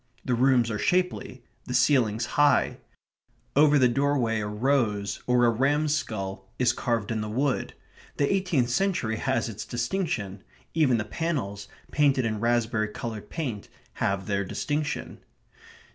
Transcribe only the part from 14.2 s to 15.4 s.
their distinction....